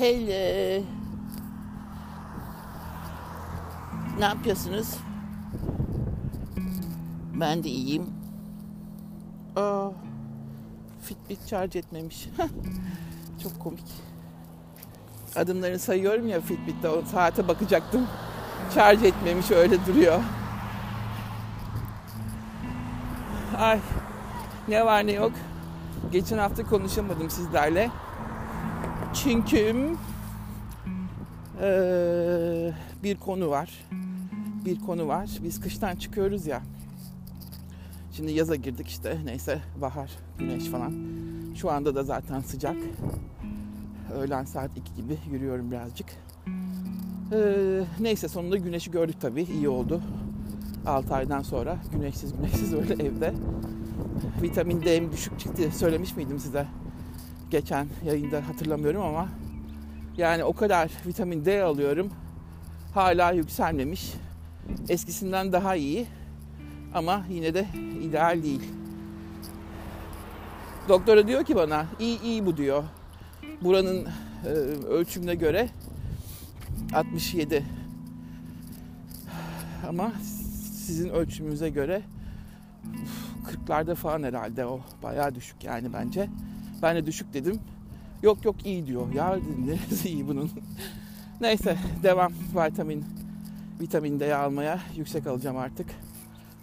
[0.00, 0.82] Hele.
[4.18, 4.96] Ne yapıyorsunuz?
[7.34, 8.06] Ben de iyiyim.
[9.56, 9.88] Aa,
[11.02, 12.28] Fitbit charge etmemiş.
[13.42, 13.84] Çok komik.
[15.36, 18.06] Adımlarını sayıyorum ya Fitbit'te o saate bakacaktım.
[18.74, 20.20] Charge etmemiş öyle duruyor.
[23.58, 23.80] Ay
[24.68, 25.32] ne var ne yok.
[26.12, 27.90] Geçen hafta konuşamadım sizlerle.
[29.14, 29.90] Çünkü
[33.02, 33.86] bir konu var.
[34.64, 35.30] Bir konu var.
[35.42, 36.62] Biz kıştan çıkıyoruz ya.
[38.12, 39.18] Şimdi yaza girdik işte.
[39.24, 40.94] Neyse bahar, güneş falan.
[41.54, 42.76] Şu anda da zaten sıcak.
[44.14, 46.06] Öğlen saat 2 gibi yürüyorum birazcık.
[48.00, 49.42] Neyse sonunda güneşi gördük tabii.
[49.42, 50.02] iyi oldu.
[50.86, 53.34] 6 aydan sonra güneşsiz güneşsiz öyle evde.
[54.42, 56.66] Vitamin D'm düşük çıktı söylemiş miydim size?
[57.50, 59.28] Geçen yayında hatırlamıyorum ama
[60.16, 62.10] yani o kadar vitamin D alıyorum.
[62.94, 64.12] Hala yükselmemiş.
[64.88, 66.06] Eskisinden daha iyi.
[66.94, 67.66] Ama yine de
[68.02, 68.62] ideal değil.
[70.88, 72.84] Doktora diyor ki bana iyi iyi bu diyor.
[73.62, 74.08] Buranın
[74.44, 74.48] e,
[74.88, 75.68] ölçümüne göre
[76.94, 77.64] 67.
[79.88, 80.12] Ama
[80.72, 82.02] sizin ölçümünüze göre
[83.66, 84.80] 40'larda falan herhalde o.
[85.02, 86.28] Bayağı düşük yani bence.
[86.82, 87.60] Ben de düşük dedim.
[88.22, 89.12] Yok yok iyi diyor.
[89.12, 90.50] Ya dedim neresi iyi bunun.
[91.40, 93.04] Neyse devam vitamin
[93.80, 95.86] vitamin D almaya yüksek alacağım artık.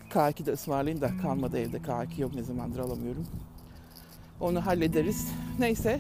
[0.10, 3.26] K2 de ısmarlayayım da kalmadı evde K2 yok ne zamandır alamıyorum.
[4.40, 5.28] Onu hallederiz.
[5.60, 6.00] Neyse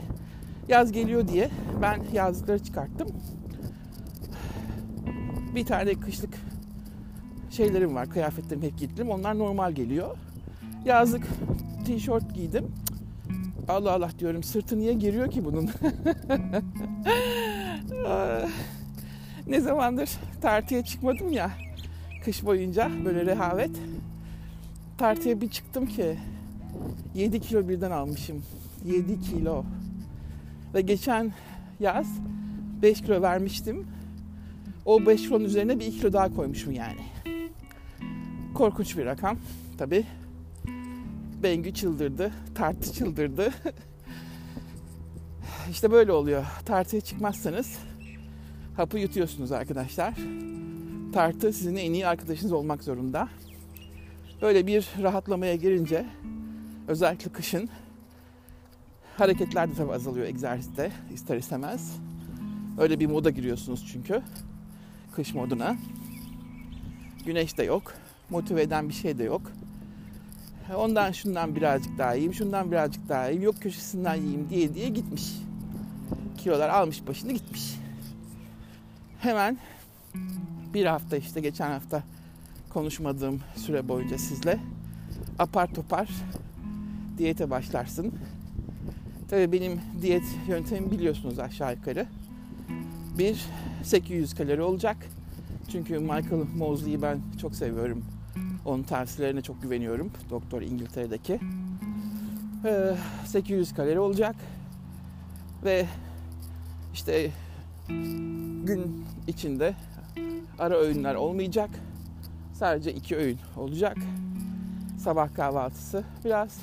[0.68, 1.50] yaz geliyor diye
[1.81, 3.08] ben yazlıkları çıkarttım.
[5.56, 6.34] Bir tane kışlık
[7.50, 8.09] şeylerim var.
[8.09, 9.09] Kıyafetlerim hep giydim.
[9.09, 10.18] Onlar normal geliyor.
[10.86, 11.28] Yazlık
[11.86, 12.72] tişört giydim.
[13.68, 15.70] Allah Allah diyorum sırtı niye giriyor ki bunun?
[19.47, 20.09] ne zamandır
[20.41, 21.52] tartıya çıkmadım ya
[22.28, 23.72] kış boyunca böyle rehavet.
[24.97, 26.18] Tartıya bir çıktım ki
[27.16, 28.44] 7 kilo birden almışım.
[28.86, 29.64] 7 kilo.
[30.74, 31.34] Ve geçen
[31.80, 32.08] yaz
[32.81, 33.88] 5 kilo vermiştim.
[34.86, 37.02] O 5 kilonun üzerine bir 2 kilo daha koymuşum yani.
[38.53, 39.38] Korkunç bir rakam
[39.78, 40.06] tabi.
[41.44, 43.53] Bengü çıldırdı, tartı çıldırdı.
[45.72, 46.46] işte böyle oluyor.
[46.66, 47.80] Tartıya çıkmazsanız
[48.78, 50.14] hapı yutuyorsunuz arkadaşlar.
[51.14, 53.30] Tartı sizin en iyi arkadaşınız olmak zorunda.
[54.42, 56.06] Böyle bir rahatlamaya girince
[56.88, 57.70] özellikle kışın
[59.18, 61.97] hareketler de tabii azalıyor egzersizde ister istemez.
[62.78, 64.22] Öyle bir moda giriyorsunuz çünkü.
[65.16, 65.78] Kış moduna.
[67.26, 67.94] Güneş de yok.
[68.30, 69.52] Motive eden bir şey de yok.
[70.75, 75.23] Ondan şundan birazcık daha yiyeyim, şundan birazcık daha yiyeyim, yok köşesinden yiyeyim diye diye gitmiş.
[76.38, 77.75] Kilolar almış başını gitmiş.
[79.19, 79.57] Hemen
[80.73, 82.03] bir hafta işte geçen hafta
[82.69, 84.59] konuşmadığım süre boyunca sizle
[85.39, 86.09] apar topar
[87.17, 88.13] diyete başlarsın.
[89.29, 92.05] Tabii benim diyet yöntemimi biliyorsunuz aşağı yukarı.
[93.17, 93.45] Bir
[93.84, 94.97] 800 kalori olacak.
[95.72, 98.03] Çünkü Michael Mosley'i ben çok seviyorum.
[98.67, 100.11] Onun tavsiyelerine çok güveniyorum.
[100.29, 101.39] Doktor İngiltere'deki.
[103.25, 104.35] 800 kalori olacak.
[105.63, 105.85] Ve
[106.94, 107.31] işte
[108.63, 109.75] gün içinde
[110.59, 111.69] ara öğünler olmayacak.
[112.53, 113.97] Sadece iki öğün olacak.
[114.99, 116.59] Sabah kahvaltısı biraz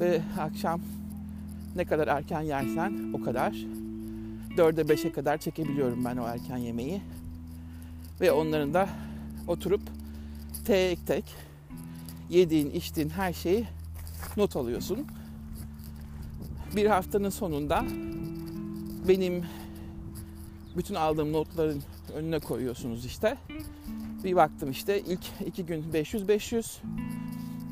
[0.00, 0.80] ve akşam
[1.76, 3.52] ne kadar erken yersen o kadar.
[4.56, 7.02] 4'e 5'e kadar çekebiliyorum ben o erken yemeği.
[8.20, 8.88] Ve onların da
[9.48, 9.82] oturup
[10.64, 11.24] tek tek
[12.30, 13.66] yediğin, içtiğin her şeyi
[14.36, 15.06] not alıyorsun.
[16.76, 17.84] Bir haftanın sonunda
[19.08, 19.44] benim
[20.76, 21.82] bütün aldığım notların
[22.14, 23.36] önüne koyuyorsunuz işte.
[24.24, 26.64] Bir baktım işte ilk iki gün 500-500,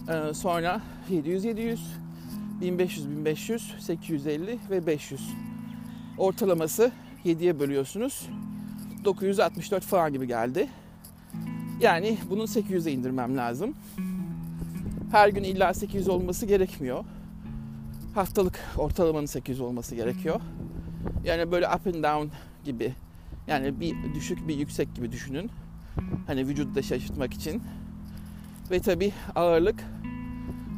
[0.09, 1.79] ee, sonra 700-700,
[2.63, 5.21] 1500-1500, 850 ve 500.
[6.19, 6.93] Ortalaması
[7.25, 8.29] 7'ye bölüyorsunuz.
[9.05, 10.69] 964 falan gibi geldi.
[11.83, 13.75] Yani bunun 800'e indirmem lazım.
[15.13, 17.05] Her gün illa 800 olması gerekmiyor.
[18.15, 20.41] Haftalık ortalamanın 800 olması gerekiyor.
[21.25, 22.95] Yani böyle up and down gibi.
[23.47, 25.51] Yani bir düşük bir yüksek gibi düşünün.
[26.27, 27.63] Hani vücudu da şaşırtmak için.
[28.71, 29.85] Ve tabi ağırlık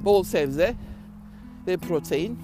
[0.05, 0.75] bol sebze
[1.67, 2.39] ve protein.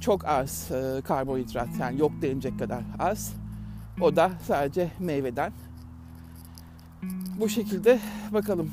[0.00, 3.34] Çok az e, karbonhidrat yani yok denilecek kadar az.
[4.00, 5.52] O da sadece meyveden.
[7.42, 7.98] Bu şekilde
[8.32, 8.70] bakalım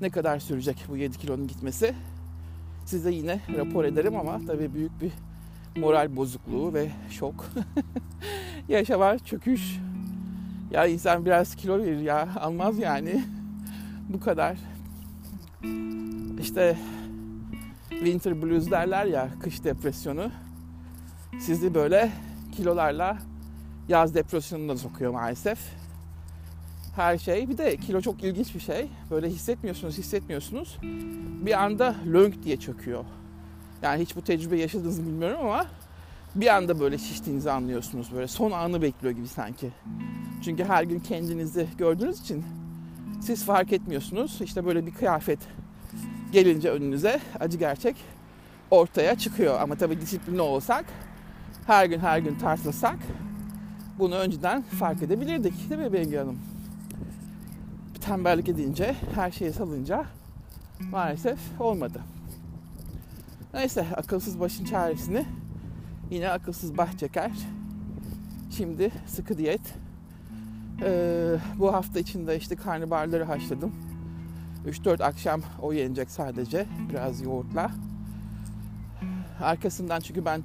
[0.00, 1.94] ne kadar sürecek bu 7 kilonun gitmesi.
[2.86, 5.12] Size yine rapor ederim ama tabii büyük bir
[5.80, 7.46] moral bozukluğu ve şok.
[8.68, 9.78] Yaşa var çöküş.
[10.70, 13.24] Ya insan biraz kilo verir ya almaz yani.
[14.08, 14.58] Bu kadar.
[16.40, 16.76] İşte
[17.90, 20.30] winter blues derler ya kış depresyonu.
[21.38, 22.12] Sizi böyle
[22.52, 23.18] kilolarla
[23.88, 25.79] yaz depresyonuna sokuyor maalesef.
[27.00, 27.48] Her şey.
[27.48, 28.88] Bir de kilo çok ilginç bir şey.
[29.10, 30.78] Böyle hissetmiyorsunuz, hissetmiyorsunuz.
[31.46, 33.04] Bir anda lönk diye çöküyor.
[33.82, 35.66] Yani hiç bu tecrübe yaşadınız mı bilmiyorum ama
[36.34, 38.12] bir anda böyle şiştiğinizi anlıyorsunuz.
[38.14, 39.70] Böyle son anı bekliyor gibi sanki.
[40.44, 42.44] Çünkü her gün kendinizi gördüğünüz için
[43.22, 44.40] siz fark etmiyorsunuz.
[44.40, 45.38] İşte böyle bir kıyafet
[46.32, 47.96] gelince önünüze acı gerçek
[48.70, 49.60] ortaya çıkıyor.
[49.60, 50.84] Ama tabii disiplinli olsak,
[51.66, 52.98] her gün her gün tartılsak
[53.98, 56.49] bunu önceden fark edebilirdik değil mi Bengü Hanım?
[58.00, 60.04] Tembellik edince, her şeyi salınca
[60.90, 62.00] maalesef olmadı.
[63.54, 65.26] Neyse akılsız başın çaresini
[66.10, 67.32] yine akılsız baş çeker.
[68.50, 69.60] Şimdi sıkı diyet.
[70.82, 73.72] Ee, bu hafta içinde işte karnabaharları haşladım.
[74.66, 77.70] 3-4 akşam o yenecek sadece biraz yoğurtla.
[79.42, 80.42] Arkasından çünkü ben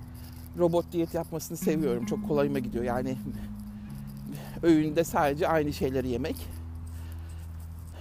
[0.58, 2.06] robot diyet yapmasını seviyorum.
[2.06, 2.84] Çok kolayıma gidiyor.
[2.84, 3.18] Yani
[4.64, 6.36] öğünde sadece aynı şeyleri yemek.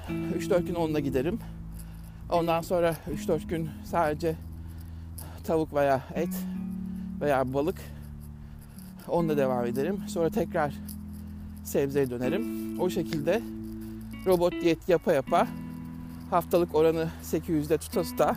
[0.08, 1.38] 3-4 gün onunla giderim.
[2.30, 4.36] Ondan sonra 3-4 gün sadece
[5.44, 6.34] tavuk veya et
[7.20, 7.80] veya balık
[9.08, 10.00] onunla devam ederim.
[10.08, 10.74] Sonra tekrar
[11.64, 12.44] sebzeye dönerim.
[12.80, 13.42] O şekilde
[14.26, 15.48] robot diyet yapa yapa
[16.30, 18.36] haftalık oranı 800'de tuta tuta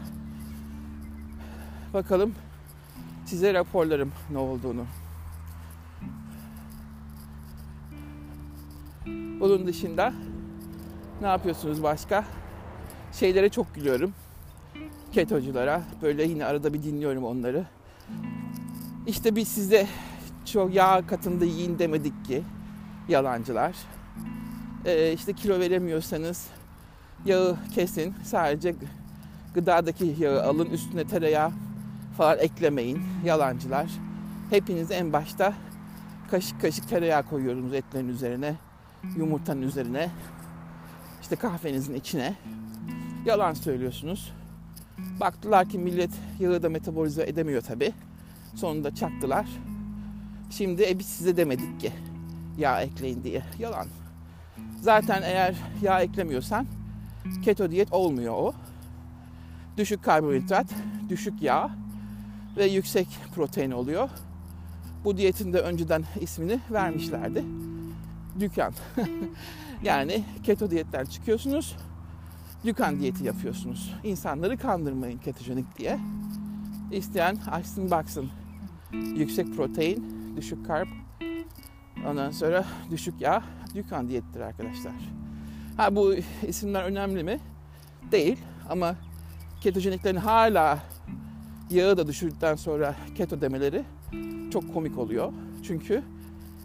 [1.94, 2.36] bakalım
[3.25, 4.86] size raporlarım ne olduğunu.
[9.40, 10.14] Bunun dışında
[11.22, 12.25] ne yapıyorsunuz başka?
[13.12, 14.14] Şeylere çok gülüyorum.
[15.12, 15.81] Ketoculara.
[16.02, 17.66] Böyle yine arada bir dinliyorum onları.
[19.08, 19.88] İşte biz size
[20.46, 22.44] çok yağ katında yiyin demedik ki.
[23.10, 23.75] Yalancılar.
[24.86, 26.48] Ee, işte kilo veremiyorsanız
[27.25, 28.16] yağı kesin.
[28.24, 28.75] Sadece
[29.54, 30.66] gıdadaki yağı alın.
[30.66, 31.52] Üstüne tereyağı
[32.18, 33.02] falan eklemeyin.
[33.25, 33.88] Yalancılar.
[34.50, 35.54] Hepiniz en başta
[36.31, 38.56] kaşık kaşık tereyağı koyuyorsunuz etlerin üzerine.
[39.18, 40.10] Yumurtanın üzerine.
[41.28, 42.34] İşte kahvenizin içine.
[43.26, 44.34] Yalan söylüyorsunuz.
[45.20, 47.94] Baktılar ki millet yağı da metabolize edemiyor tabi.
[48.56, 49.46] Sonunda çaktılar.
[50.50, 51.92] Şimdi e biz size demedik ki
[52.58, 53.44] yağ ekleyin diye.
[53.60, 53.88] Yalan.
[54.82, 56.66] Zaten eğer yağ eklemiyorsan
[57.44, 58.54] keto diyet olmuyor o.
[59.78, 60.68] Düşük karbonhidrat,
[61.10, 61.70] düşük yağ
[62.58, 64.10] ve yüksek protein oluyor.
[65.04, 67.44] Bu diyetin de önceden ismini vermişlerdi.
[68.39, 68.74] Dükkan.
[69.84, 71.75] yani keto diyetten çıkıyorsunuz.
[72.66, 73.94] Dükkan diyeti yapıyorsunuz.
[74.04, 76.00] İnsanları kandırmayın ketojenik diye.
[76.92, 78.30] İsteyen açsın baksın.
[78.92, 80.04] Yüksek protein,
[80.38, 80.88] düşük karb,
[82.07, 83.44] ondan sonra düşük yağ,
[83.75, 84.94] dükkan diyettir arkadaşlar.
[85.78, 86.16] Ha bu
[86.48, 87.40] isimler önemli mi?
[88.12, 88.38] Değil
[88.69, 88.95] ama
[89.62, 90.80] ketojeniklerin hala
[91.69, 93.83] yağı da düşürdükten sonra keto demeleri
[94.51, 95.33] çok komik oluyor.
[95.63, 96.04] Çünkü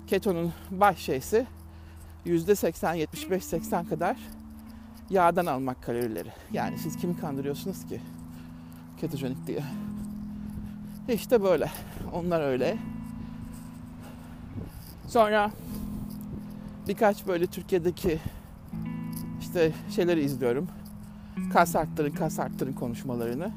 [0.06, 1.46] ketonun baş şeysi
[2.26, 4.16] %80, 75-80 kadar
[5.10, 6.28] yağdan almak kalorileri.
[6.52, 8.00] Yani siz kimi kandırıyorsunuz ki
[9.00, 9.62] ketojenik diye.
[11.08, 11.70] İşte böyle.
[12.12, 12.78] Onlar öyle.
[15.08, 15.50] Sonra
[16.88, 18.18] birkaç böyle Türkiye'deki
[19.40, 20.68] işte şeyleri izliyorum.
[21.52, 23.50] Kas arttırın, kas arttırın konuşmalarını.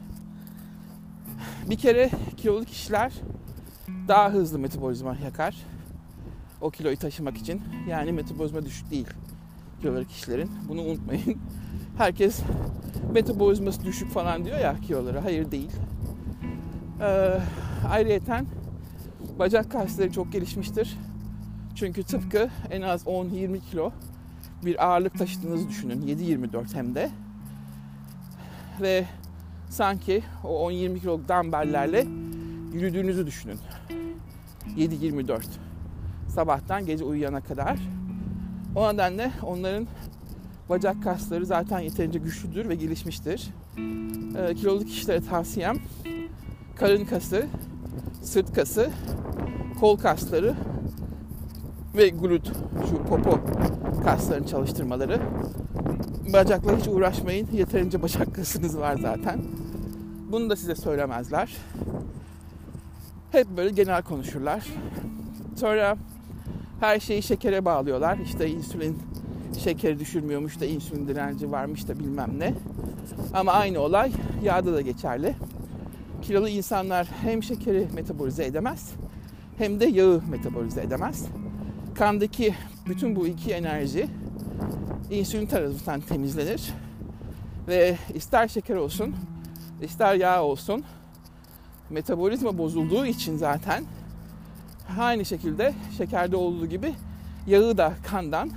[1.69, 3.13] Bir kere kiloluk kişiler
[4.07, 5.55] daha hızlı metabolizma yakar.
[6.61, 7.61] O kiloyu taşımak için.
[7.89, 9.07] Yani metabolizma düşük değil
[9.85, 10.51] kiloluk kişilerin.
[10.69, 11.37] Bunu unutmayın.
[11.97, 12.39] Herkes
[13.13, 15.19] metabolizması düşük falan diyor ya kiloları.
[15.19, 15.71] Hayır değil.
[17.01, 17.39] Ee,
[17.89, 18.45] ayrıyeten
[19.39, 20.97] bacak kasları çok gelişmiştir.
[21.75, 23.91] Çünkü tıpkı en az 10-20 kilo
[24.65, 26.01] bir ağırlık taşıdığınızı düşünün.
[26.01, 27.09] 7-24 hem de.
[28.81, 29.05] Ve
[29.69, 32.05] sanki o 10-20 kiloluk dumbbelllerle
[32.73, 33.59] yürüdüğünüzü düşünün.
[34.77, 35.41] 7-24.
[36.35, 37.79] Sabahtan gece uyuyana kadar.
[38.75, 39.87] O nedenle onların
[40.69, 43.49] bacak kasları zaten yeterince güçlüdür ve gelişmiştir.
[44.37, 45.77] E, kiloluk kişilere tavsiyem
[46.75, 47.45] karın kası,
[48.21, 48.89] sırt kası,
[49.79, 50.55] kol kasları
[51.97, 52.51] ve glut,
[52.89, 53.39] şu popo
[54.03, 55.19] kaslarını çalıştırmaları.
[56.33, 57.47] Bacakla hiç uğraşmayın.
[57.53, 59.41] Yeterince bacak kasınız var zaten.
[60.31, 61.57] Bunu da size söylemezler.
[63.31, 64.65] Hep böyle genel konuşurlar.
[65.55, 65.97] Sonra
[66.79, 68.17] her şeyi şekere bağlıyorlar.
[68.17, 68.97] İşte insülin
[69.59, 72.53] şekeri düşürmüyormuş da insülin direnci varmış da bilmem ne.
[73.33, 74.11] Ama aynı olay
[74.43, 75.35] yağda da geçerli.
[76.21, 78.91] kilolu insanlar hem şekeri metabolize edemez
[79.57, 81.25] hem de yağı metabolize edemez.
[81.95, 82.55] Kandaki
[82.87, 84.07] bütün bu iki enerji
[85.11, 86.73] insülin tarafından temizlenir
[87.67, 89.15] ve ister şeker olsun
[89.81, 90.83] ister yağ olsun
[91.89, 93.83] metabolizma bozulduğu için zaten
[94.99, 96.93] aynı şekilde şekerde olduğu gibi
[97.47, 98.51] yağı da kandan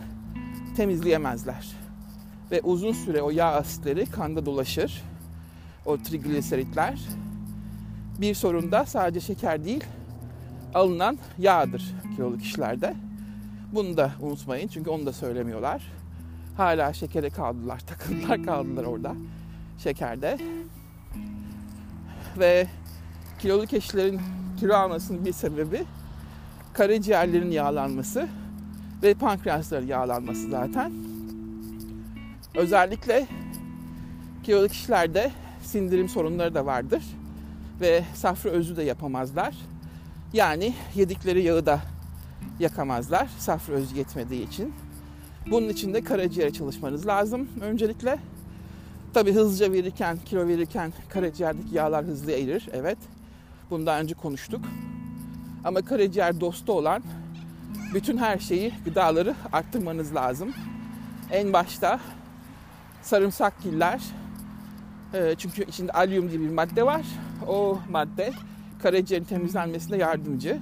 [0.76, 1.66] temizleyemezler.
[2.50, 5.02] Ve uzun süre o yağ asitleri kanda dolaşır.
[5.86, 6.98] O trigliseritler.
[8.20, 9.84] Bir sorun da sadece şeker değil,
[10.74, 12.94] alınan yağdır kilolu kişilerde.
[13.72, 15.92] Bunu da unutmayın çünkü onu da söylemiyorlar.
[16.56, 19.14] Hala şekere kaldılar, takıldılar kaldılar orada
[19.78, 20.38] şekerde.
[22.38, 22.66] Ve
[23.38, 24.20] kilolu kişilerin
[24.60, 25.84] kilo almasının bir sebebi
[26.78, 28.28] karaciğerlerin yağlanması
[29.02, 30.92] ve pankreasların yağlanması zaten.
[32.54, 33.26] Özellikle
[34.44, 35.30] kilolu kişilerde
[35.62, 37.02] sindirim sorunları da vardır
[37.80, 39.54] ve safra özü de yapamazlar.
[40.32, 41.80] Yani yedikleri yağı da
[42.60, 44.74] yakamazlar safra özü yetmediği için.
[45.50, 48.18] Bunun için de karaciğere çalışmanız lazım öncelikle.
[49.14, 52.68] Tabi hızlıca verirken, kilo verirken karaciğerdeki yağlar hızlı erir.
[52.72, 52.98] Evet.
[53.70, 54.60] Bunu daha önce konuştuk.
[55.64, 57.02] Ama karaciğer dostu olan
[57.94, 60.54] bütün her şeyi, gıdaları arttırmanız lazım.
[61.30, 62.00] En başta
[63.02, 64.00] sarımsakgiller.
[65.14, 67.06] E, çünkü içinde alüminyum diye bir madde var.
[67.48, 68.32] O madde
[68.82, 70.58] karaciğerin temizlenmesine yardımcı.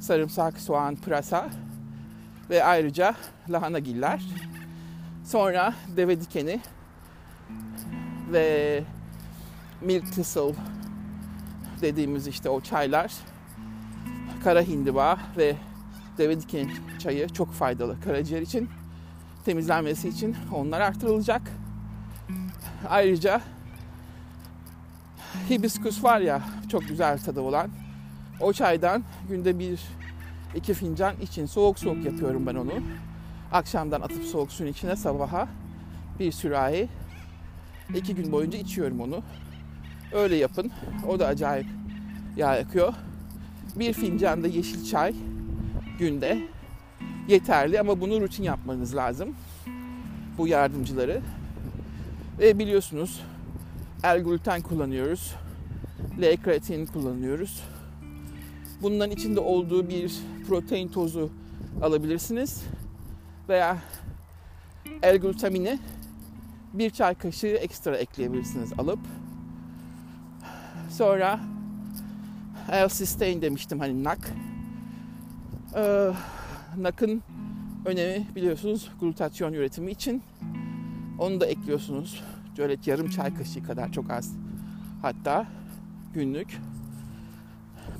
[0.00, 1.50] Sarımsak, soğan, pırasa
[2.50, 3.14] ve ayrıca
[3.48, 4.22] lahanagiller.
[5.24, 6.60] Sonra deve dikeni
[8.32, 8.82] ve
[9.80, 10.54] milk thistle
[11.80, 13.12] dediğimiz işte o çaylar
[14.42, 15.56] kara hindiba ve
[16.18, 18.68] deve diken çayı çok faydalı karaciğer için.
[19.44, 21.42] Temizlenmesi için onlar artırılacak.
[22.88, 23.40] Ayrıca
[25.50, 27.70] hibiskus var ya çok güzel tadı olan.
[28.40, 29.80] O çaydan günde bir
[30.54, 32.72] iki fincan için soğuk soğuk yapıyorum ben onu.
[33.52, 35.48] Akşamdan atıp soğuk suyun içine sabaha
[36.18, 36.88] bir sürahi
[37.94, 39.22] iki gün boyunca içiyorum onu.
[40.12, 40.72] Öyle yapın.
[41.08, 41.66] O da acayip
[42.36, 42.94] yağ yakıyor.
[43.76, 45.14] Bir fincan da yeşil çay
[45.98, 46.38] günde
[47.28, 49.34] yeterli ama bunu rutin yapmanız lazım.
[50.38, 51.22] Bu yardımcıları.
[52.38, 53.22] Ve biliyorsunuz
[54.04, 55.34] L-gluten kullanıyoruz.
[56.20, 57.62] L-kreatin kullanıyoruz.
[58.82, 60.12] Bunların içinde olduğu bir
[60.48, 61.30] protein tozu
[61.82, 62.64] alabilirsiniz.
[63.48, 63.78] Veya
[65.04, 65.78] L-glutamini
[66.72, 68.98] bir çay kaşığı ekstra ekleyebilirsiniz alıp.
[70.90, 71.40] Sonra
[72.68, 74.32] L-cysteine demiştim hani NAK.
[75.76, 76.12] Ee,
[76.78, 77.22] NAK'ın
[77.84, 80.22] önemi biliyorsunuz glutasyon üretimi için.
[81.18, 82.22] Onu da ekliyorsunuz.
[82.56, 84.36] Şöyle yarım çay kaşığı kadar çok az.
[85.02, 85.46] Hatta
[86.14, 86.58] günlük.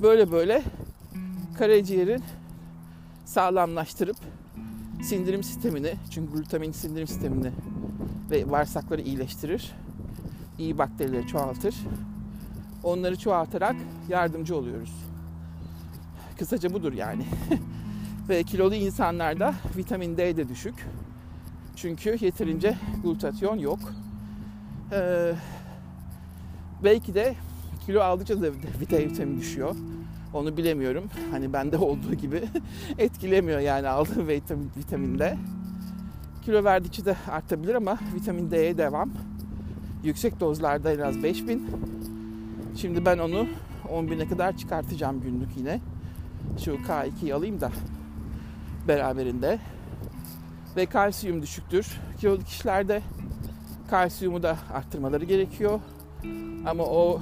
[0.01, 0.63] Böyle böyle
[1.57, 2.23] karaciğerin
[3.25, 4.17] sağlamlaştırıp
[5.03, 7.51] sindirim sistemini, çünkü glutamin sindirim sistemini
[8.31, 9.71] ve bağırsakları iyileştirir.
[10.59, 11.75] İyi bakterileri çoğaltır.
[12.83, 13.75] Onları çoğaltarak
[14.09, 14.93] yardımcı oluyoruz.
[16.39, 17.25] Kısaca budur yani.
[18.29, 20.87] ve kilolu insanlarda vitamin D de düşük.
[21.75, 23.79] Çünkü yeterince glutatyon yok.
[24.91, 25.33] Ee,
[26.83, 27.35] belki de
[27.85, 28.47] kilo aldıkça da
[28.79, 29.75] vitamin düşüyor.
[30.33, 31.03] Onu bilemiyorum.
[31.31, 32.43] Hani bende olduğu gibi
[32.97, 35.37] etkilemiyor yani aldığım vitamin, vitaminde.
[36.41, 39.11] Kilo verdikçe de artabilir ama vitamin D'ye devam.
[40.03, 41.67] Yüksek dozlarda en az 5000.
[42.75, 43.47] Şimdi ben onu
[43.89, 45.79] 10.000'e kadar çıkartacağım günlük yine.
[46.65, 47.71] Şu K2'yi alayım da
[48.87, 49.59] beraberinde.
[50.75, 51.99] Ve kalsiyum düşüktür.
[52.19, 53.01] Kilolu kişilerde
[53.89, 55.79] kalsiyumu da arttırmaları gerekiyor.
[56.65, 57.21] Ama o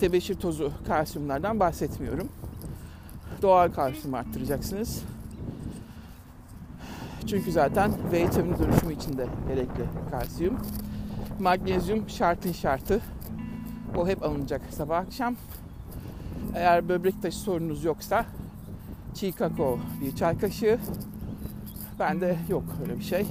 [0.00, 2.28] tebeşir tozu kalsiyumlardan bahsetmiyorum.
[3.42, 5.02] Doğal kalsiyum arttıracaksınız.
[7.26, 10.58] Çünkü zaten V vitamini dönüşümü için de gerekli kalsiyum.
[11.40, 13.00] Magnezyum şartın şartı.
[13.98, 15.36] O hep alınacak sabah akşam.
[16.54, 18.24] Eğer böbrek taşı sorununuz yoksa
[19.14, 20.78] çiğ kakao bir çay kaşığı.
[21.98, 23.26] Bende yok öyle bir şey.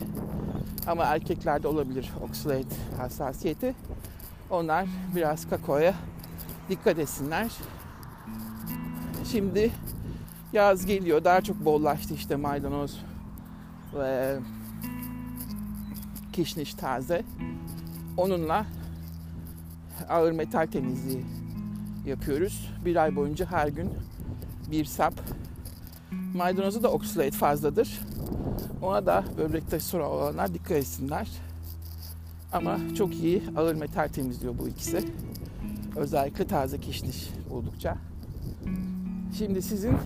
[0.88, 3.75] Ama erkeklerde olabilir oksalate hassasiyeti.
[4.50, 5.93] Onlar biraz kakaoya
[6.69, 7.51] dikkat etsinler.
[9.31, 9.71] Şimdi
[10.53, 11.24] yaz geliyor.
[11.24, 13.01] Daha çok bollaştı işte maydanoz
[13.93, 14.39] ve
[16.33, 17.24] kişniş taze.
[18.17, 18.65] Onunla
[20.09, 21.25] ağır metal temizliği
[22.05, 22.69] yapıyoruz.
[22.85, 23.89] Bir ay boyunca her gün
[24.71, 25.13] bir sap.
[26.33, 27.99] Maydanozu da oksalate fazladır.
[28.81, 31.29] Ona da böbrek taşı sorunu olanlar dikkat etsinler.
[32.53, 35.05] Ama çok iyi ağır metal temizliyor bu ikisi.
[35.95, 37.97] Özellikle taze kişniş buldukça.
[39.37, 39.97] Şimdi sizin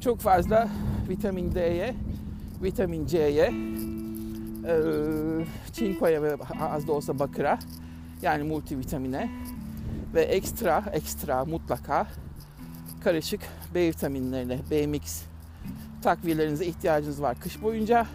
[0.00, 0.68] çok fazla
[1.08, 1.94] vitamin D'ye,
[2.62, 3.52] vitamin C'ye,
[5.72, 7.58] çinkoya ve az da olsa bakıra
[8.22, 9.30] yani multivitamine
[10.14, 12.06] ve ekstra ekstra mutlaka
[13.04, 13.40] karışık
[13.74, 15.22] B vitaminlerine, B mix
[16.02, 18.06] takviyelerinize ihtiyacınız var kış boyunca.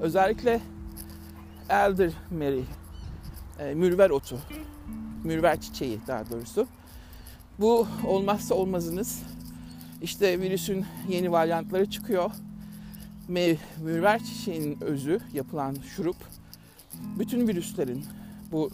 [0.00, 0.60] Özellikle
[1.68, 2.64] elderberry,
[3.58, 4.38] e, mürver otu,
[5.24, 6.66] mürver çiçeği daha doğrusu.
[7.58, 9.22] Bu olmazsa olmazınız.
[10.02, 12.30] İşte virüsün yeni varyantları çıkıyor.
[13.28, 16.16] Mürver çiçeğinin özü yapılan şurup
[17.18, 18.04] bütün virüslerin
[18.54, 18.70] bu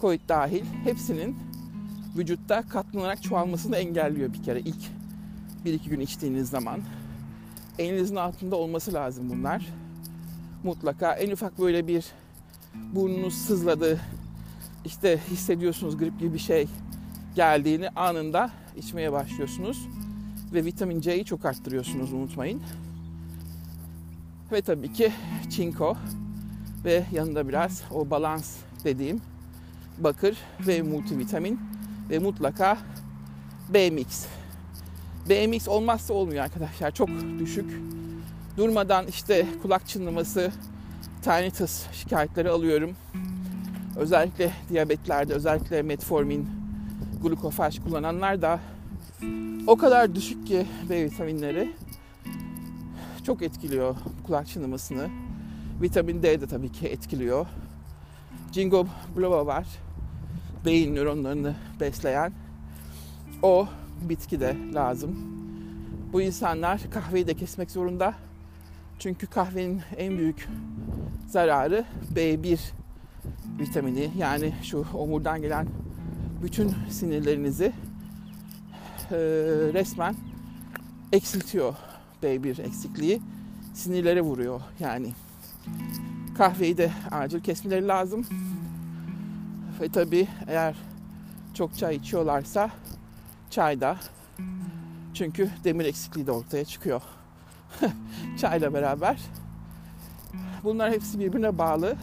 [0.00, 1.36] Covid dahil hepsinin
[2.16, 4.80] vücutta katlanarak çoğalmasını engelliyor bir kere ilk
[5.64, 6.80] bir iki gün içtiğiniz zaman.
[7.78, 9.66] Elinizin altında olması lazım bunlar.
[10.64, 12.06] Mutlaka en ufak böyle bir
[12.94, 14.00] burnunuz sızladı,
[14.84, 16.68] işte hissediyorsunuz grip gibi bir şey
[17.34, 19.88] geldiğini anında içmeye başlıyorsunuz.
[20.52, 22.62] Ve vitamin C'yi çok arttırıyorsunuz unutmayın.
[24.52, 25.12] Ve tabii ki
[25.50, 25.96] çinko
[26.84, 29.20] ve yanında biraz o balans dediğim
[29.98, 31.60] bakır ve multivitamin
[32.10, 32.78] ve mutlaka
[33.74, 34.26] B-mix.
[35.28, 36.90] B-mix olmazsa olmuyor arkadaşlar.
[36.90, 37.08] Çok
[37.38, 37.80] düşük.
[38.56, 40.52] Durmadan işte kulak çınlaması,
[41.22, 42.96] tinnitus şikayetleri alıyorum.
[43.96, 46.48] Özellikle diyabetlerde, özellikle metformin,
[47.22, 48.60] glukofaj kullananlar da
[49.66, 51.72] o kadar düşük ki B vitaminleri
[53.26, 55.08] çok etkiliyor kulak çınlamasını.
[55.82, 57.46] Vitamin D de tabii ki etkiliyor.
[58.52, 58.86] Jingo
[59.16, 59.66] biloba var.
[60.64, 62.32] Beyin nöronlarını besleyen.
[63.42, 63.68] O
[64.00, 65.16] bitki de lazım.
[66.12, 68.14] Bu insanlar kahveyi de kesmek zorunda.
[68.98, 70.48] Çünkü kahvenin en büyük
[71.28, 72.58] zararı B1
[73.60, 75.66] vitamini yani şu omurdan gelen
[76.42, 77.72] bütün sinirlerinizi
[79.10, 79.16] e,
[79.72, 80.14] resmen
[81.12, 81.74] eksiltiyor
[82.22, 83.20] B1 eksikliği
[83.74, 85.12] sinirlere vuruyor yani
[86.38, 88.26] kahveyi de acil kesmeleri lazım.
[89.80, 90.74] Ve tabi eğer
[91.54, 92.70] çok çay içiyorlarsa
[93.50, 93.96] çay da.
[95.14, 97.02] Çünkü demir eksikliği de ortaya çıkıyor.
[98.40, 99.20] Çayla beraber.
[100.64, 101.96] Bunlar hepsi birbirine bağlı.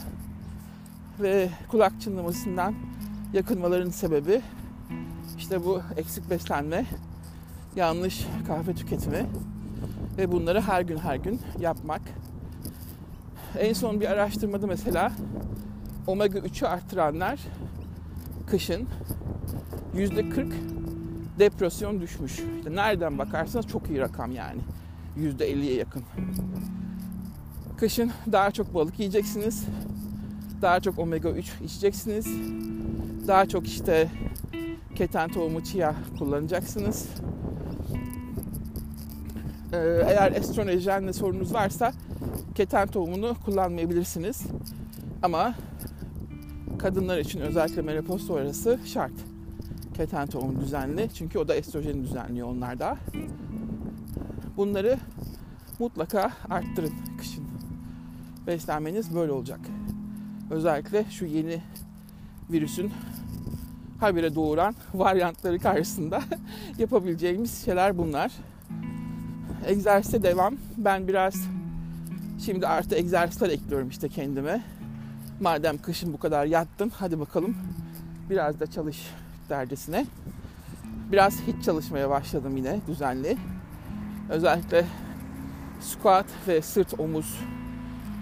[1.19, 2.76] Ve kulak çınlamasından
[3.34, 4.41] yakınmaların sebebi
[5.38, 6.86] işte bu eksik beslenme,
[7.76, 9.26] yanlış kahve tüketimi
[10.17, 12.02] ve bunları her gün her gün yapmak.
[13.60, 15.12] En son bir araştırmada mesela
[16.08, 17.39] omega 3'ü arttıranlar
[18.48, 18.88] kışın
[19.96, 20.54] yüzde 40
[21.39, 22.32] depresyon düşmüş.
[22.32, 24.62] İşte nereden bakarsanız çok iyi rakam yani.
[25.18, 26.04] Yüzde 50'ye yakın.
[27.78, 29.65] Kışın daha çok balık yiyeceksiniz.
[30.62, 32.28] Daha çok omega 3 içeceksiniz.
[33.28, 34.10] Daha çok işte
[34.96, 37.08] keten tohumu chia kullanacaksınız.
[39.74, 41.94] Ee, eğer estrojenle sorunuz varsa
[42.56, 44.44] keten tohumunu kullanmayabilirsiniz.
[45.22, 45.56] Ama
[46.80, 49.13] kadınlar için özellikle menopoz sonrası şart.
[49.94, 51.10] Keten tohumu düzenli.
[51.13, 52.98] Çünkü o da estrojeni düzenliyor onlarda.
[54.58, 55.00] Bunları
[55.80, 57.46] mutlaka arttırın kışın.
[58.48, 59.60] Beslenmeniz böyle olacak.
[60.52, 61.62] Özellikle şu yeni
[62.52, 62.91] virüsün
[64.00, 66.22] habire doğuran varyantları karşısında
[66.78, 68.32] yapabileceğimiz şeyler bunlar.
[69.65, 70.56] Egzersize devam.
[70.78, 71.36] Ben biraz
[72.46, 74.62] şimdi artı egzersizler ekliyorum işte kendime.
[75.40, 77.58] Madem kışın bu kadar yattın hadi bakalım
[78.30, 79.12] biraz da çalış
[79.50, 80.06] derdesine.
[81.12, 83.38] Biraz hiç çalışmaya başladım yine düzenli.
[84.30, 84.86] Özellikle
[85.82, 87.40] squat ve sırt omuz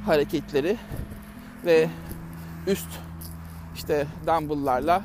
[0.06, 0.78] hareketleri
[1.66, 1.90] ve
[2.68, 2.90] üst
[3.76, 5.04] işte dumbbell'larla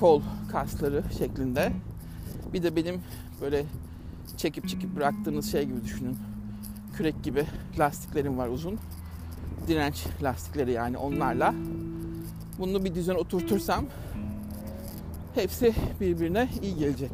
[0.00, 0.22] kol
[0.52, 1.72] kasları şeklinde.
[2.52, 3.02] Bir de benim
[3.40, 3.64] böyle
[4.36, 6.29] çekip çekip bıraktığınız şey gibi düşünün.
[6.96, 7.46] Kürek gibi
[7.78, 8.78] lastiklerim var uzun.
[9.68, 11.54] Direnç lastikleri yani onlarla.
[12.58, 13.84] Bunu bir düzen oturtursam
[15.34, 17.10] hepsi birbirine iyi gelecek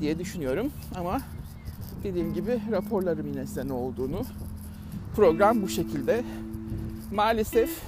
[0.00, 0.70] diye düşünüyorum.
[0.94, 1.20] Ama
[2.04, 4.22] dediğim gibi raporlarım yine size ne olduğunu.
[5.16, 6.24] Program bu şekilde.
[7.12, 7.82] Maalesef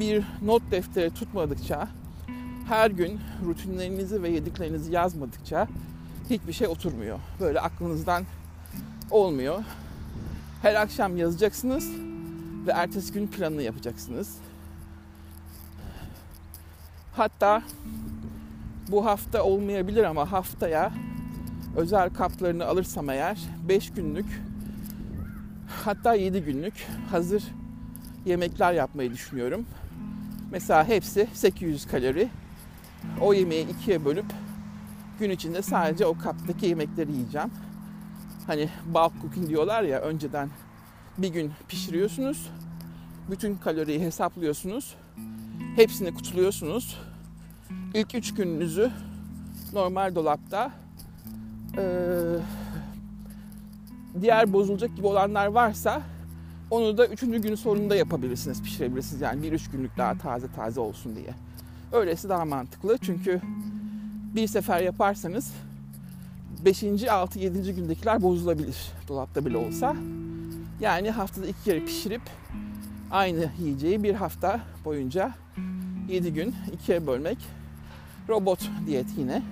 [0.00, 1.88] bir not defteri tutmadıkça,
[2.68, 5.68] her gün rutinlerinizi ve yediklerinizi yazmadıkça
[6.30, 7.18] hiçbir şey oturmuyor.
[7.40, 8.24] Böyle aklınızdan
[9.10, 9.64] olmuyor.
[10.62, 11.90] Her akşam yazacaksınız
[12.66, 14.36] ve ertesi gün planını yapacaksınız.
[17.12, 17.62] Hatta
[18.88, 20.92] bu hafta olmayabilir ama haftaya
[21.76, 24.26] özel kaplarını alırsam eğer 5 günlük
[25.84, 27.42] hatta 7 günlük hazır
[28.26, 29.66] yemekler yapmayı düşünüyorum.
[30.50, 32.28] Mesela hepsi 800 kalori
[33.20, 34.26] o yemeği ikiye bölüp
[35.20, 37.50] gün içinde sadece o kaptaki yemekleri yiyeceğim.
[38.46, 40.50] Hani bulk cooking diyorlar ya önceden
[41.18, 42.50] bir gün pişiriyorsunuz.
[43.30, 44.94] Bütün kaloriyi hesaplıyorsunuz.
[45.76, 46.98] Hepsini kutluyorsunuz.
[47.94, 48.90] İlk üç gününüzü
[49.72, 50.72] normal dolapta
[51.78, 51.82] ee,
[54.20, 56.02] diğer bozulacak gibi olanlar varsa
[56.70, 59.20] onu da üçüncü gün sonunda yapabilirsiniz, pişirebilirsiniz.
[59.20, 61.34] Yani bir üç günlük daha taze taze olsun diye.
[61.92, 63.40] Öylesi daha mantıklı çünkü
[64.34, 65.52] bir sefer yaparsanız
[66.64, 67.08] 5.
[67.08, 67.38] 6.
[67.38, 67.74] 7.
[67.74, 68.76] gündekiler bozulabilir
[69.08, 69.96] dolapta bile olsa.
[70.80, 72.22] Yani haftada iki kere pişirip
[73.10, 75.34] aynı yiyeceği bir hafta boyunca
[76.08, 77.38] 7 gün ikiye bölmek
[78.28, 79.42] robot diyet yine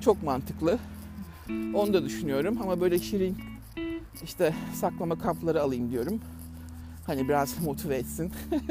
[0.00, 0.78] çok mantıklı.
[1.74, 3.36] Onu da düşünüyorum ama böyle şirin
[4.24, 6.20] işte saklama kapları alayım diyorum.
[7.06, 8.32] Hani biraz motive etsin.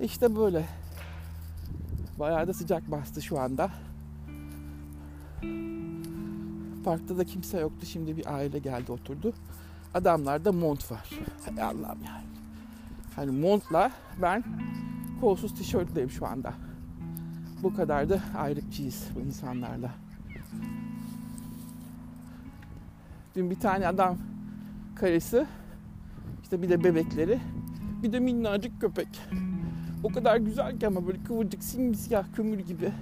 [0.00, 0.64] işte böyle.
[2.18, 3.70] Bayağı da sıcak bastı şu anda.
[6.84, 7.86] Parkta da kimse yoktu.
[7.86, 9.32] Şimdi bir aile geldi oturdu.
[9.94, 11.10] Adamlarda mont var.
[11.44, 12.24] Hay Allah'ım yani.
[13.16, 13.90] Hani montla
[14.22, 14.44] ben
[15.20, 16.54] kolsuz tişörtleyim şu anda.
[17.62, 19.90] Bu kadar da ayrıkçıyız bu insanlarla.
[23.34, 24.18] Dün bir tane adam
[24.96, 25.46] karısı
[26.42, 27.40] işte bir de bebekleri
[28.02, 29.08] bir de minnacık köpek.
[30.02, 32.92] O kadar güzel ki ama böyle kıvırcık simsiyah kömür gibi.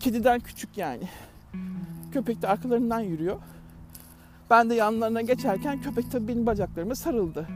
[0.00, 1.08] Kediden küçük yani.
[2.12, 3.36] Köpek de arkalarından yürüyor.
[4.50, 7.48] Ben de yanlarına geçerken köpek tabii benim bacaklarıma sarıldı.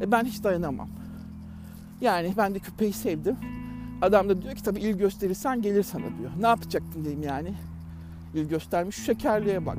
[0.00, 0.88] E ben hiç dayanamam.
[2.00, 3.36] Yani ben de köpeği sevdim.
[4.02, 6.30] Adam da diyor ki tabii il gösterirsen gelir sana diyor.
[6.40, 7.54] Ne yapacaktım diyeyim yani.
[8.34, 9.78] İl göstermiş şu şekerliğe bak.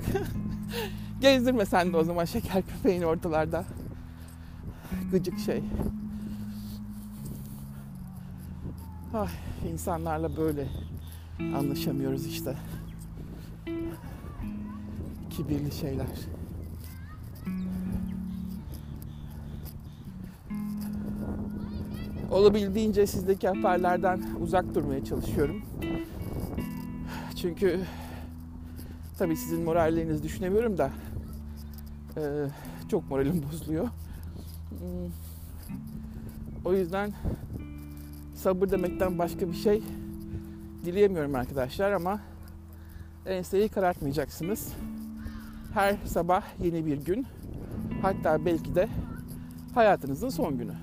[1.21, 3.65] Gezdirme sen de o zaman şeker köpeğini ortalarda.
[5.11, 5.63] Gıcık şey.
[9.13, 9.27] Ay,
[9.71, 10.67] insanlarla böyle
[11.55, 12.55] anlaşamıyoruz işte.
[15.37, 16.05] Kibirli şeyler.
[22.31, 25.61] Olabildiğince sizdeki haberlerden uzak durmaya çalışıyorum.
[27.35, 27.79] Çünkü
[29.17, 30.91] tabii sizin morallerinizi düşünemiyorum da
[32.17, 32.21] e,
[32.91, 33.89] çok moralim bozuluyor.
[36.65, 37.13] O yüzden
[38.35, 39.83] sabır demekten başka bir şey
[40.85, 42.19] dileyemiyorum arkadaşlar ama
[43.25, 44.73] enseyi karartmayacaksınız.
[45.75, 47.27] Her sabah yeni bir gün.
[48.01, 48.87] Hatta belki de
[49.73, 50.73] hayatınızın son günü.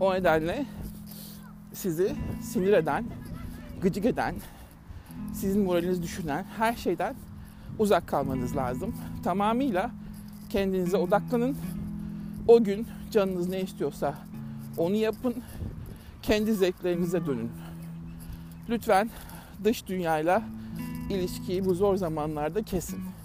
[0.00, 0.66] O nedenle
[1.72, 3.04] sizi sinir eden,
[3.82, 4.34] gıcık eden,
[5.34, 7.14] sizin moralinizi düşünen her şeyden
[7.78, 8.94] uzak kalmanız lazım.
[9.24, 9.90] Tamamıyla
[10.48, 11.56] kendinize odaklanın.
[12.48, 14.14] O gün canınız ne istiyorsa
[14.76, 15.34] onu yapın.
[16.22, 17.50] Kendi zevklerinize dönün.
[18.68, 19.10] Lütfen
[19.64, 20.42] dış dünyayla
[21.10, 23.17] ilişkiyi bu zor zamanlarda kesin.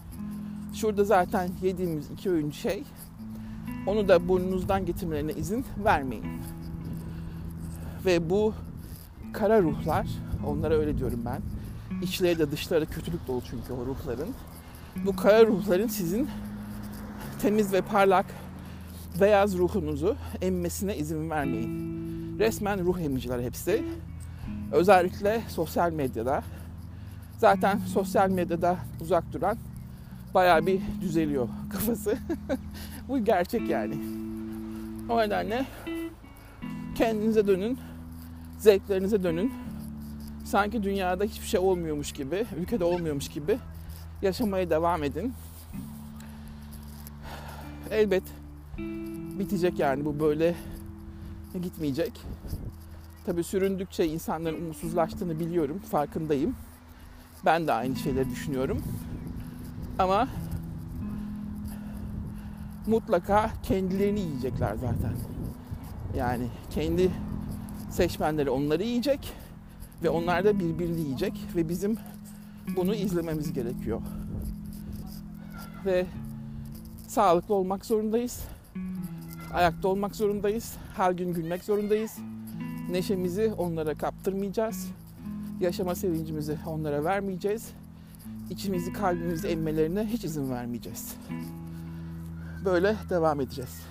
[0.73, 2.83] Şurada zaten yediğimiz iki öğün şey
[3.88, 6.25] onu da burnunuzdan getirmelerine izin vermeyin.
[8.05, 8.53] Ve bu
[9.33, 10.07] kara ruhlar,
[10.47, 11.41] onlara öyle diyorum ben.
[12.01, 14.29] İçleri de dışları kötülük dolu çünkü o ruhların.
[15.05, 16.29] Bu kara ruhların sizin
[17.41, 18.25] temiz ve parlak
[19.21, 21.93] beyaz ruhunuzu emmesine izin vermeyin.
[22.39, 23.83] Resmen ruh emiciler hepsi.
[24.71, 26.43] Özellikle sosyal medyada.
[27.38, 29.57] Zaten sosyal medyada uzak duran
[30.34, 32.17] bayağı bir düzeliyor kafası.
[33.10, 33.96] Bu gerçek yani.
[35.10, 35.65] O nedenle
[36.96, 37.80] kendinize dönün,
[38.60, 39.54] zevklerinize dönün.
[40.46, 43.58] Sanki dünyada hiçbir şey olmuyormuş gibi, ülkede olmuyormuş gibi
[44.22, 45.34] yaşamaya devam edin.
[47.91, 48.24] Elbet
[49.39, 50.56] bitecek yani bu böyle
[51.62, 52.22] gitmeyecek.
[53.26, 56.56] Tabii süründükçe insanların umutsuzlaştığını biliyorum, farkındayım.
[57.46, 58.84] Ben de aynı şeyleri düşünüyorum.
[59.99, 60.27] Ama
[62.88, 65.13] mutlaka kendilerini yiyecekler zaten.
[66.17, 67.12] Yani kendi
[67.91, 69.34] seçmenleri onları yiyecek
[70.03, 71.97] ve onlar da birbirini yiyecek ve bizim
[72.75, 74.01] bunu izlememiz gerekiyor.
[75.86, 76.06] Ve
[77.08, 78.43] sağlıklı olmak zorundayız.
[79.53, 80.77] Ayakta olmak zorundayız.
[80.95, 82.17] Her gün gülmek zorundayız.
[82.89, 84.88] Neşemizi onlara kaptırmayacağız.
[85.60, 87.73] Yaşama sevincimizi onlara vermeyeceğiz.
[88.49, 91.15] İçimizi, kalbimizi emmelerine hiç izin vermeyeceğiz.
[92.65, 93.82] Böyle devam edeceğiz.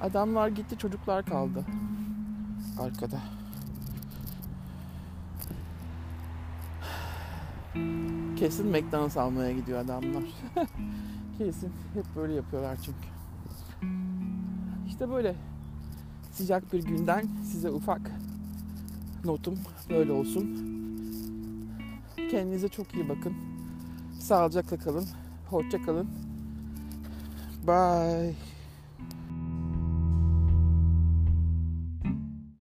[0.00, 1.64] Adamlar gitti, çocuklar kaldı
[2.80, 3.20] arkada.
[8.36, 10.22] Kesin McDonald's almaya gidiyor adamlar.
[11.38, 13.08] Kesin hep böyle yapıyorlar çünkü.
[14.86, 15.34] İşte böyle
[16.32, 18.10] sıcak bir günden size ufak
[19.24, 19.58] notum
[19.90, 20.68] böyle olsun.
[22.30, 23.34] Kendinize çok iyi bakın.
[24.20, 25.06] Sağlıcakla kalın.
[25.50, 26.08] Hoşça kalın.
[27.66, 28.34] Bye.